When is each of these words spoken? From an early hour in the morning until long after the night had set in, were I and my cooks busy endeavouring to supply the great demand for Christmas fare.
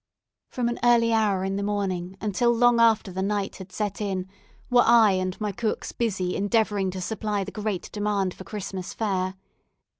From 0.49 0.67
an 0.67 0.79
early 0.83 1.13
hour 1.13 1.43
in 1.43 1.57
the 1.57 1.61
morning 1.61 2.17
until 2.19 2.51
long 2.51 2.79
after 2.79 3.11
the 3.11 3.21
night 3.21 3.57
had 3.57 3.71
set 3.71 4.01
in, 4.01 4.27
were 4.67 4.81
I 4.83 5.11
and 5.11 5.39
my 5.39 5.51
cooks 5.51 5.91
busy 5.91 6.35
endeavouring 6.35 6.89
to 6.89 7.01
supply 7.01 7.43
the 7.43 7.51
great 7.51 7.91
demand 7.91 8.33
for 8.33 8.43
Christmas 8.43 8.95
fare. 8.95 9.35